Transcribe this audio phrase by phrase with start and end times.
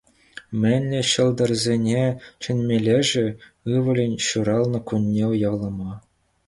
[0.61, 2.01] Мӗнле ҫӑлтӑрсене
[2.47, 3.25] чӗнмелле-ши
[3.77, 5.91] ывӑлӗн ҫуралнӑ кунне уявлама?